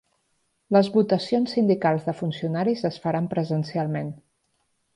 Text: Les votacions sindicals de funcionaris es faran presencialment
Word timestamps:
Les 0.75 0.87
votacions 0.95 1.53
sindicals 1.57 2.09
de 2.09 2.15
funcionaris 2.21 2.83
es 2.91 2.99
faran 3.05 3.29
presencialment 3.35 4.13